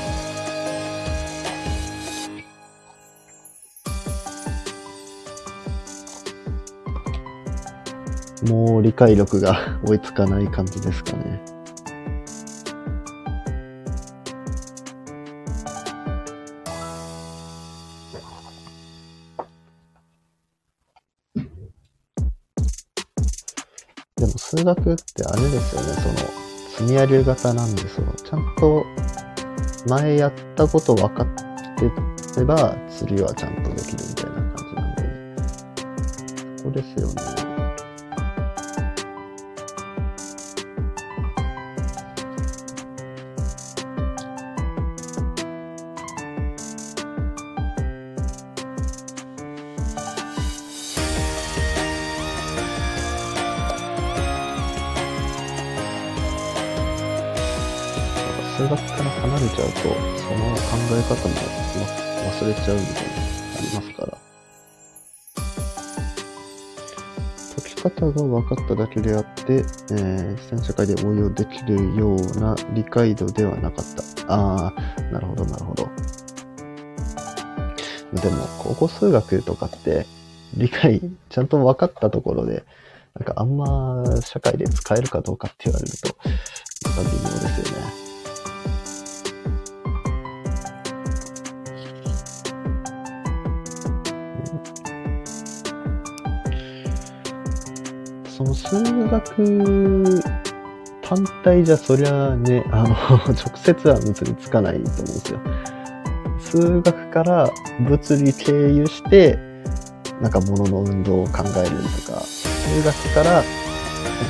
[8.82, 11.40] 理解力が 追いつかない感じですかね。
[24.16, 26.14] でも数学ってあれですよね、その、
[26.70, 28.84] 積み上げ型なんで、その、ちゃんと
[29.88, 31.26] 前やったこと分かっ
[31.76, 35.02] てれば、次はちゃんとできるみたいな感じなんで、
[36.58, 37.45] そこですよね。
[58.56, 61.92] 数学から離れちゃうと、その考え方もま
[62.30, 64.18] 忘れちゃうみたいなのありますから。
[67.54, 74.32] 解き方が分かっただけであって、えー、実際の社会で応用できるような理解度ではなかった。
[74.32, 75.84] ああ、なるほど、なるほど。
[78.14, 80.06] でも、高校数学とかって、
[80.56, 82.64] 理解ちゃんと分かったところで、
[83.18, 86.16] なんかあんま社会で使えるかどうかって言われると、
[86.88, 88.05] なんか微妙ですよね。
[98.68, 100.22] 数学
[101.00, 102.88] 単体じゃそりゃね、あの、
[103.30, 105.40] 直接は結びつかないと思うんですよ。
[106.40, 107.48] 数学から
[107.88, 109.38] 物理経由して、
[110.20, 113.44] なんか物の運動を考えるとか、数学から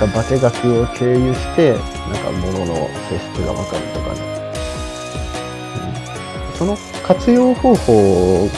[0.00, 2.74] なんか化学を経由して、なんか物の
[3.08, 4.20] 性質がわかるとかね。
[6.52, 6.76] うん、その
[7.06, 8.50] 活用方法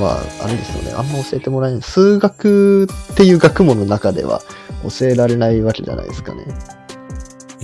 [0.00, 0.92] は、あれですよね。
[0.96, 1.82] あんま教えてもらえない。
[1.82, 4.42] 数学っていう学問の中では
[4.88, 6.44] 教えられないわけじゃないですかね。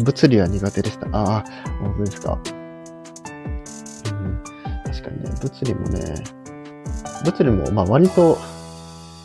[0.03, 1.07] 物理は苦手でした。
[1.13, 1.45] ああ、
[1.81, 2.39] 本当ですか。
[4.13, 4.43] うん、
[4.85, 6.15] 確かにね、物理もね、
[7.25, 8.39] 物理もまあ割と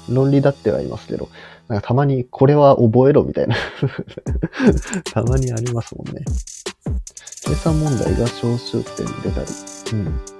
[0.09, 1.29] 論理だってはいますけど、
[1.67, 3.55] なんかたまにこれは覚えろみたいな
[5.13, 6.23] たまにありますもんね。
[7.43, 9.47] 計算問題が小数点に出たり。
[9.93, 10.30] うん。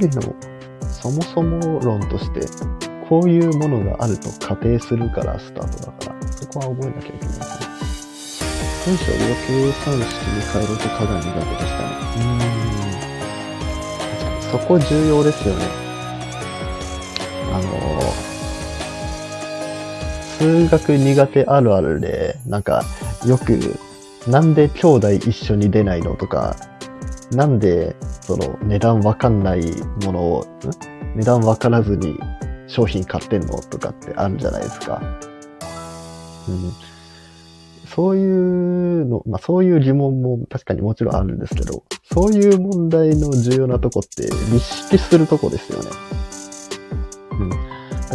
[0.00, 0.28] すよね。
[0.28, 0.34] 物理の
[0.88, 2.40] そもそも論として、
[3.08, 7.66] こういうものがあると仮定するからスタートだから、そこは覚えなきゃいけないですね。
[8.86, 11.88] 文章を計算式に変えるとかが苦手でしたね。
[12.16, 12.20] う
[14.42, 14.50] ん。
[14.50, 15.64] そこ重要ですよね。
[17.52, 17.66] あの、
[20.38, 22.84] 数学苦手あるあるで、なんか、
[23.26, 23.76] よく、
[24.28, 26.56] なんで兄弟一緒に出ないのとか、
[27.32, 29.62] なんで、その、値段わかんない
[30.04, 30.46] ものを、
[31.14, 32.18] 値段わからずに
[32.66, 35.00] 商品買ってんのとかってあるじゃないですか。
[36.48, 36.72] うん。
[37.86, 45.90] そういうの、まあそういう疑問も確かにもちろんあるんですけど、そういう問題の重要なとこって立式するとこですよね。
[47.40, 47.50] うん。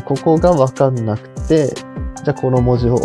[0.03, 2.99] ここがわかんなくて、じゃあこの文字を、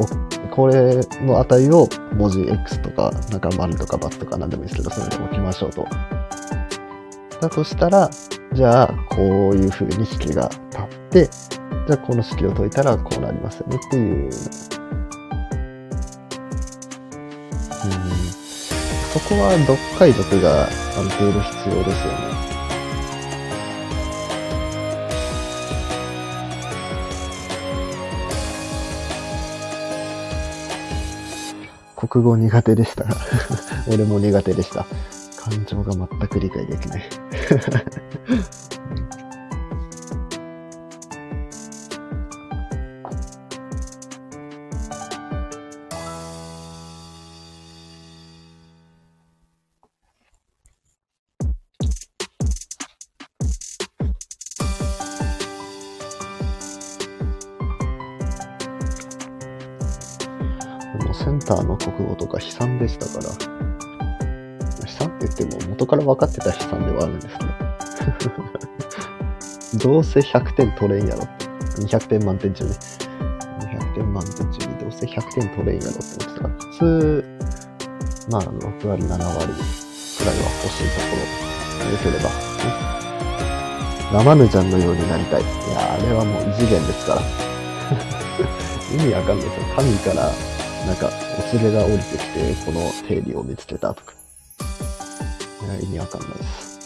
[0.51, 5.87] これの値を文字 X とか、なんか丸とか×とか何でもいいですけど、それで置きましょうと。
[7.41, 8.11] だとしたら、
[8.53, 11.31] じゃあ、こういう風に式が立って、
[11.87, 14.25] じゃあこの式を解いたらこうなりますよねっていう。
[14.25, 14.31] うん。
[19.13, 20.67] そこは読解力があ
[21.03, 22.57] る程度必要ですよね。
[31.97, 33.07] 国語苦手でした。
[33.89, 34.87] 俺も苦手でした。
[35.37, 37.26] 感情が全く理解できない。
[61.27, 63.76] センターの国語とか悲惨でしたから。
[65.37, 67.45] って言っても元から分かってた悲惨ではあるんですけ
[68.29, 68.47] ど。
[69.93, 71.47] どうせ100点取れんやろって。
[71.83, 72.71] 200点満点中ね。
[73.61, 76.55] 200点満点中にどうせ100点取れんやろって思ってたから。
[76.55, 77.25] 普通、
[78.31, 79.53] まあ6割、7割くらいは
[80.63, 82.35] 欲しいところ、良ければ、ね。
[84.13, 85.43] ラマヌちゃんのようになりたい。
[85.43, 87.21] いや、あれはもう異次元ですから。
[88.95, 89.67] 意味わかんないですよ。
[89.75, 90.33] 神から
[90.87, 94.16] なんか、お連れが降りてきて、この定理を見つけたとか。
[95.81, 96.77] 意味わかんないです。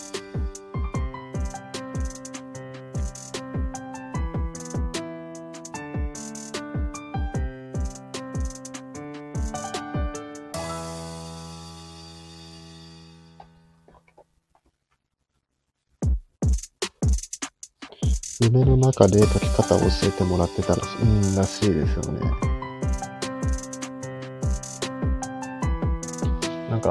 [18.43, 22.49] 夢の中で解き方を教えてもらってたらしい、ん、らしいですよね。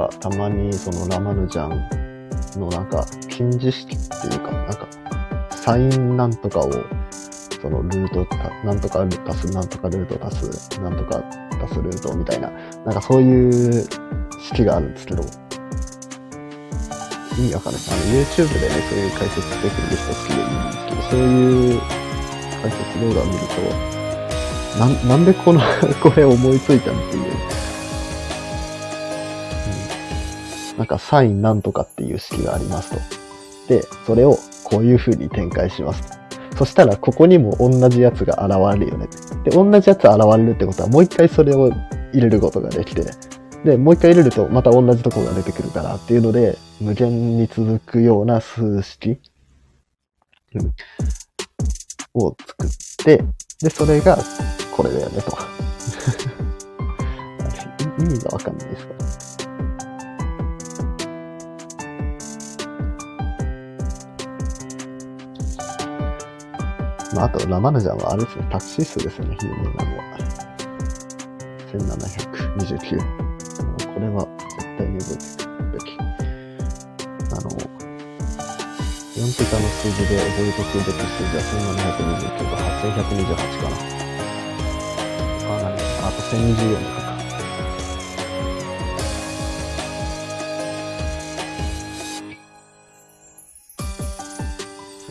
[0.08, 4.88] か、たまにそのラマヌジャンのなんか、近似式っていうか、なんか、
[5.52, 6.72] サインなんとかを、
[7.62, 8.26] そのルート、
[8.66, 11.22] なんとか足す、なんとかルート足す、なんとか
[11.62, 12.50] 足すルートみたいな、
[12.86, 13.88] なんかそういう
[14.40, 15.24] 式があるんですけど、
[17.38, 17.82] 意味わかんない。
[17.90, 21.82] あの、YouTube でね、そういう解説してくれる人好きでいいんですけど、そういう
[22.62, 25.60] 解説動画を見ると、なん、なんでこの
[26.02, 27.69] これ思いついたのっていう。
[30.80, 32.98] なんか、サインなんとかっていう式がありますと。
[33.68, 36.02] で、それをこういう風に展開します
[36.54, 36.58] と。
[36.60, 39.08] そしたら、ここにも同じやつが現れるよね。
[39.44, 41.70] で、同じやつ現れるってことは、もう一回それを
[42.14, 43.04] 入れることができて、
[43.66, 49.20] で、もう一回入れると、また同じところが出てくるからっていうので、無限に続くような数式、
[50.56, 50.74] うん、
[52.14, 52.70] を作っ
[53.04, 53.22] て、
[53.62, 54.18] で、それが
[54.72, 55.38] これだよねと。
[58.00, 58.99] 意味がわかんないですか？
[67.16, 70.04] まあ、あと、ラマヌジャンはあれですね、タクシー数ですよね、有名なのは。
[71.74, 72.98] 1729。
[73.94, 74.28] これは
[74.60, 75.98] 絶対に覚えておくべき。
[75.98, 77.50] あの、
[79.18, 83.76] 4桁の数字で覚えておくべき数字は1729と8128かな。
[85.50, 87.18] あ、何あと1024とかか。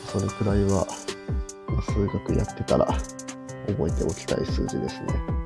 [0.07, 0.87] それくらいは
[1.99, 2.87] 数学やってたら
[3.67, 5.38] 覚えておきたい数字ですね。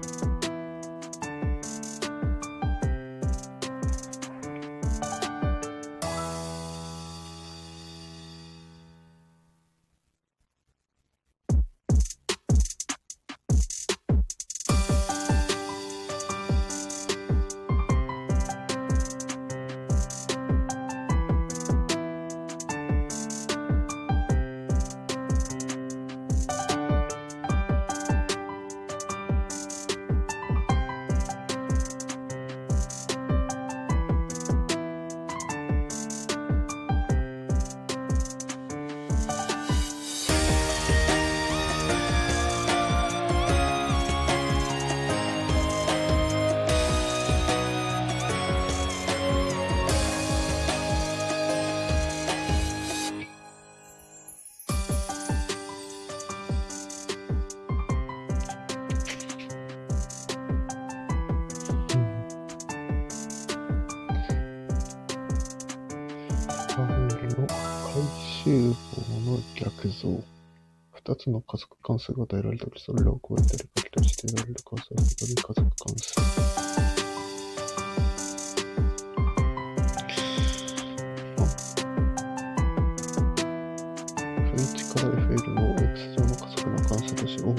[84.94, 87.52] から Fl を X 上の加速の関数とし、O を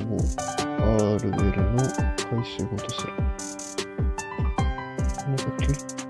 [1.17, 1.31] RL
[1.71, 1.77] の
[2.17, 3.13] 回収語とする。
[5.17, 6.02] この時、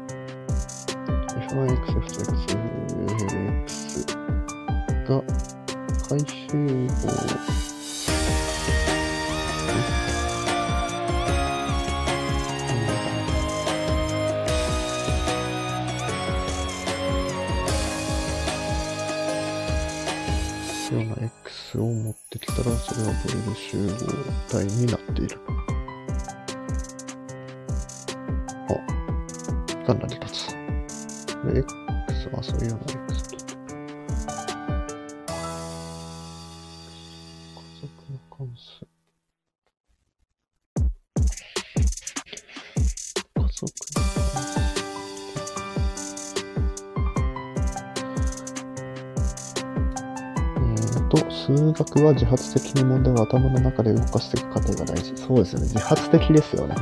[52.13, 55.13] は自発的に問題を頭の中で動かしていく過程が大事。
[55.17, 55.65] そうですよね。
[55.65, 56.75] 自発的ですよね。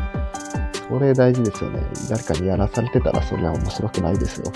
[0.90, 1.82] それ大事ですよね。
[2.10, 4.52] 誰かにやらされてたらそれは面白くないですよ。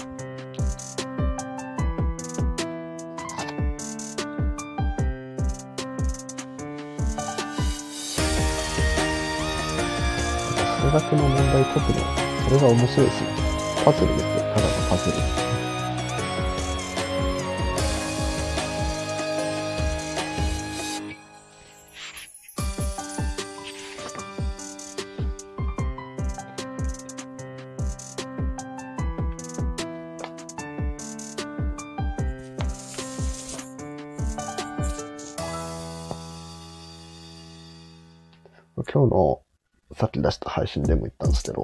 [10.81, 11.95] 数学の問題解くの、
[12.43, 13.29] それが面白いですよ。
[13.85, 14.29] パズルですよ。
[14.53, 15.34] ただのパズル。
[40.75, 41.61] 信でも言ったんですけど、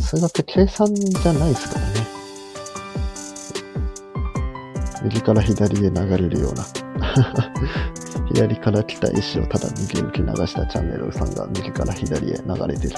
[0.00, 2.16] 数学って計算じゃないですからね。
[5.04, 6.64] 右から左へ流れるような
[8.34, 12.96] 左から来た石をただ右向き流したチャンネルさんが右から左へ流れてる。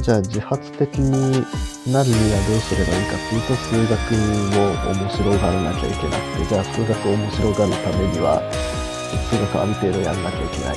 [0.00, 1.10] じゃあ自発的に
[1.92, 3.94] なるにはどうすればいいかっていうと、数学
[4.58, 8.42] を面白がらなきゃいけなくて、じゃあ数学を面白がるためには、
[9.30, 10.76] 数学ある程度やんなきゃいけない。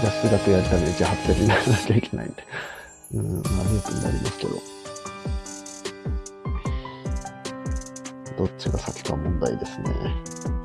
[0.00, 2.46] じゃあ数学やるために自発的にならなきゃいけないんで。
[3.14, 4.62] うん、まあループになりますけど。
[8.38, 10.55] どっちが先か問題ですね。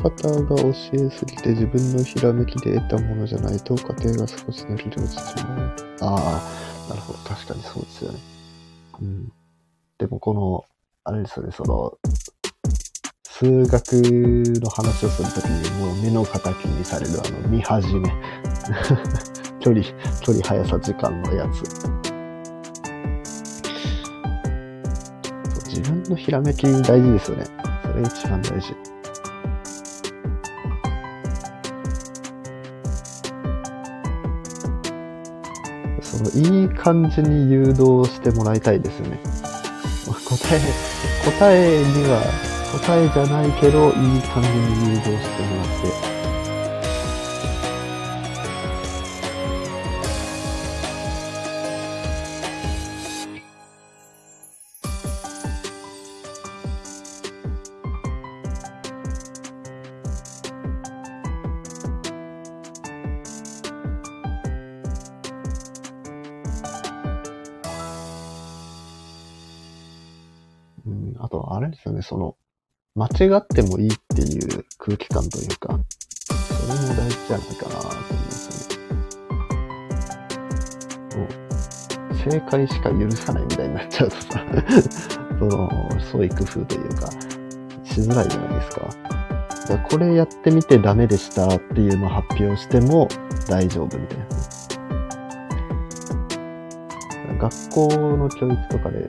[0.00, 5.76] 方が教えすぎて自分のひらめきで得たものじゃないと家庭が少しだけで落ちてしまう。
[6.00, 6.42] あ
[6.86, 7.18] あ、なるほど。
[7.20, 8.18] 確かにそうですよね。
[9.02, 9.32] うん。
[9.98, 10.64] でもこの、
[11.04, 11.98] あれですよね、その、
[13.24, 13.92] 数学
[14.60, 18.08] の話をするときにもう目の敵にされるあの見始め。
[19.60, 19.84] 距離、
[20.20, 21.62] 距離速さ時間のやつ。
[25.68, 27.44] 自分のひらめき大事ですよね。
[27.82, 28.89] それ一番大事。
[36.30, 39.18] いい感じに誘導してもらいたいですよね。
[40.06, 40.60] 答え、
[41.24, 42.22] 答えには、
[42.72, 46.09] 答えじゃないけど、いい感じに誘導してもらって、
[73.20, 75.78] 間違ってもいいっていう空気感というか、
[76.30, 78.78] それも大事じゃないかなと思いますね。
[81.18, 81.28] も
[82.10, 84.42] う、正解しか許さないみたいになっちゃうとさ、
[85.38, 85.68] その、
[86.00, 87.10] 創意工夫というか、
[87.84, 88.88] しづらいじゃないですか。
[89.68, 93.06] だこれやってみてダメでしたっていうのを発表しても
[93.48, 94.24] 大丈夫みたいな。
[97.38, 99.06] 学校の教育とかで、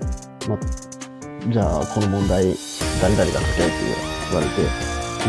[0.49, 0.59] まあ、
[1.49, 2.53] じゃあこの問題
[3.02, 3.72] 誰々が書けって
[4.30, 4.62] 言われて、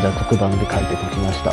[0.00, 1.52] じゃあ黒板で書いて書きました。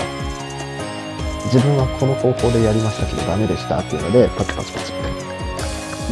[1.46, 4.94] 自分はこの方法でやりましたけどダメでしたっていうので、パチパチパチ。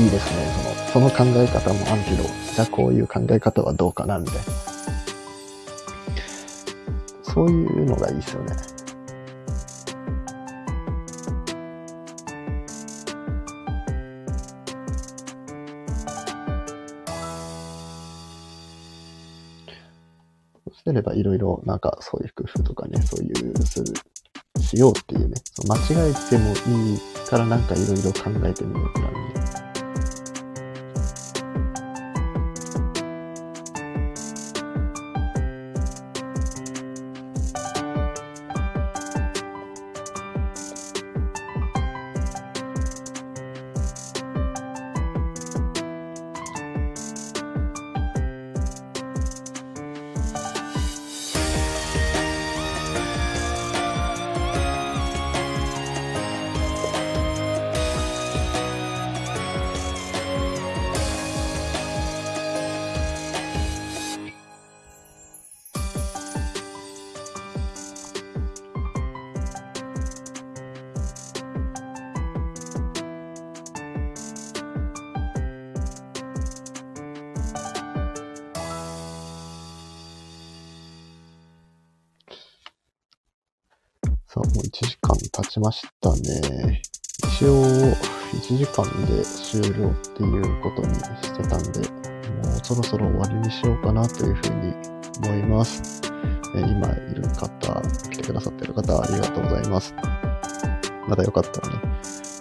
[0.01, 0.47] いいですね。
[0.93, 4.41] その、その考え方もあるけど、じゃあこういう考え方はどうかなみたいな。
[7.23, 8.76] そういうのがいいですよね。
[20.83, 23.93] すればいろいろなんかそういう工夫とかね、そういうする、
[24.61, 26.51] しようっていうね、そ間違えても
[26.89, 29.66] いいからなんかいろいろ考えてみようってなる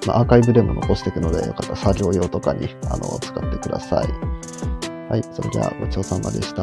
[0.07, 0.17] ま。
[0.17, 4.09] あ、アーカイブでも残していくので、よかったら作業用とかに、あの、使ってください。
[5.11, 6.63] はい、それじゃあ、ごちそうさまでした。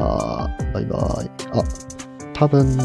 [0.74, 1.32] バイバイ。
[1.54, 1.64] あ、
[2.34, 2.76] 多分に、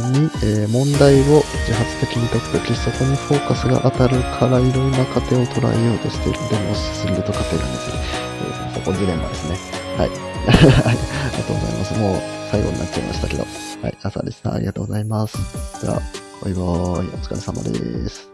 [0.44, 6.38] えー問題を自発的に解くとき、そこにフォーカスが当たるから、いろんな過程を捉えようとしている。
[6.48, 7.98] でも、進んでると過程が見せる。
[8.50, 9.56] えーそこジレンマですね。
[9.96, 10.10] はい。
[10.46, 11.98] ありがとうございます。
[11.98, 13.44] もう最後になっちゃいましたけど。
[13.82, 13.98] はい。
[14.02, 14.54] 朝でした。
[14.54, 15.38] ありがとうございます。
[15.80, 16.02] じゃあ、
[16.44, 17.08] バイバーイ。
[17.08, 18.28] お疲れ様です。